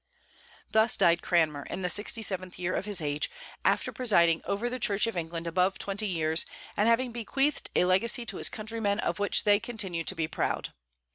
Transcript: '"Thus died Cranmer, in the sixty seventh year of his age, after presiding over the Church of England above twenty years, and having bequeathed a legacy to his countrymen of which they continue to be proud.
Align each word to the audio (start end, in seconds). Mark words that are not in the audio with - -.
'"Thus 0.71 0.97
died 0.97 1.21
Cranmer, 1.21 1.61
in 1.69 1.83
the 1.83 1.87
sixty 1.89 2.23
seventh 2.23 2.57
year 2.57 2.73
of 2.73 2.85
his 2.85 3.01
age, 3.01 3.29
after 3.63 3.91
presiding 3.91 4.41
over 4.45 4.67
the 4.67 4.79
Church 4.79 5.05
of 5.05 5.15
England 5.15 5.45
above 5.45 5.77
twenty 5.77 6.07
years, 6.07 6.43
and 6.75 6.87
having 6.89 7.11
bequeathed 7.11 7.69
a 7.75 7.85
legacy 7.85 8.25
to 8.25 8.37
his 8.37 8.49
countrymen 8.49 8.99
of 8.99 9.19
which 9.19 9.43
they 9.43 9.59
continue 9.59 10.03
to 10.05 10.15
be 10.15 10.27
proud. 10.27 10.73